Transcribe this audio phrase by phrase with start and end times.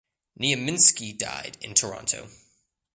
[0.39, 2.27] Nieminski died in Toronto.